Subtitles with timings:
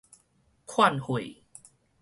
[0.65, 1.43] 勸誨